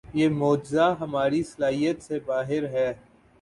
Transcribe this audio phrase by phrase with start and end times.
[0.13, 2.93] یہ معجزہ ہماری صلاحیت سے باہر ہے۔